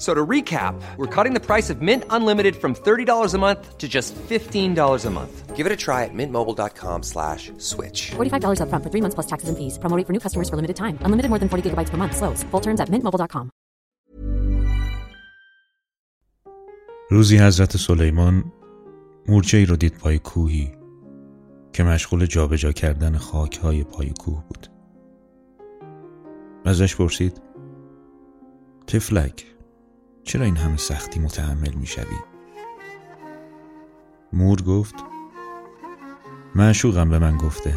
[0.00, 3.86] So to recap, we're cutting the price of Mint Unlimited from $30 a month to
[3.86, 5.54] just $15 a month.
[5.54, 8.12] Give it a try at mintmobile.com slash switch.
[8.16, 9.76] $45 upfront for three months plus taxes and fees.
[9.78, 10.96] Promo rate for new customers for limited time.
[11.04, 12.16] Unlimited more than 40 gigabytes per month.
[12.16, 12.42] Slows.
[12.50, 13.50] Full terms at mintmobile.com.
[17.10, 18.52] روزی حضرت سلیمان
[19.28, 20.72] مورچه ای رو دید پای کوهی
[21.72, 24.66] که مشغول جابجا کردن خاک های پای کوه بود.
[26.64, 27.40] ازش پرسید
[28.86, 29.46] تفلک
[30.25, 32.17] چرا این همه سختی متحمل می‌شوی؟
[34.33, 34.95] مور گفت
[36.55, 37.75] معشوقم به من گفته.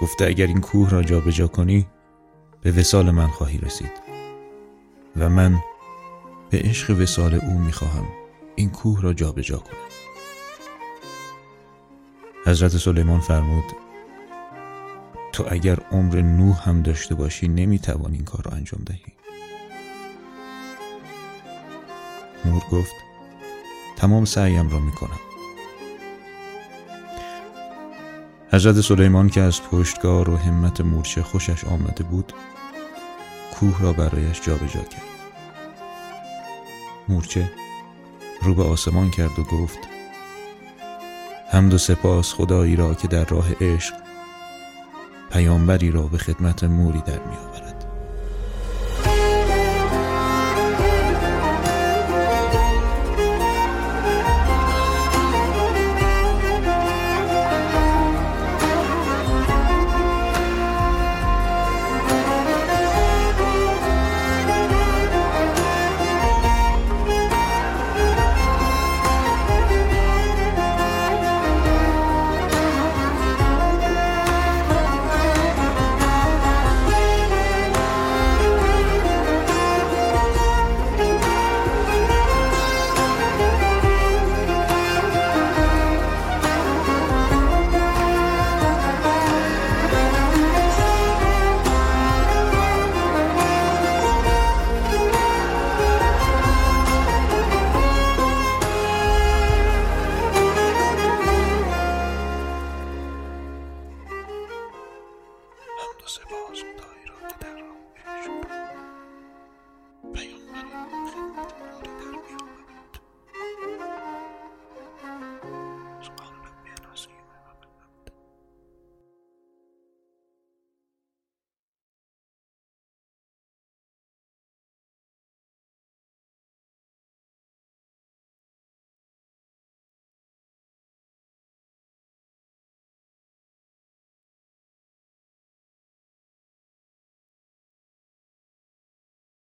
[0.00, 1.86] گفته اگر این کوه را جابجا کنی
[2.60, 3.90] به وسال من خواهی رسید.
[5.16, 5.58] و من
[6.50, 8.08] به عشق وسال او می‌خواهم
[8.54, 9.78] این کوه را جابجا کنم.
[12.46, 13.64] حضرت سلیمان فرمود
[15.32, 19.02] تو اگر عمر نوح هم داشته باشی نمی‌توانی این کار را انجام دهی.
[22.44, 22.94] مور گفت
[23.96, 25.20] تمام سعیم را می‌کنم.
[28.52, 32.32] حضرت سلیمان که از پشتگار و همت مورچه خوشش آمده بود
[33.54, 35.02] کوه را برایش جابجا کرد.
[37.08, 37.52] مورچه
[38.42, 39.78] رو به آسمان کرد و گفت
[41.50, 43.94] حمد و سپاس خدایی را که در راه عشق
[45.30, 47.71] پیامبری را به خدمت موری در میآورد.